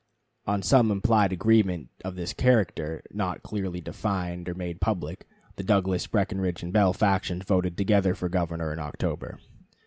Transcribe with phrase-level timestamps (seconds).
[0.47, 5.27] On some implied agreement of this character, not clearly defined or made public,
[5.57, 9.37] the Douglas, Breckinridge, and Bell factions voted together for governor in October.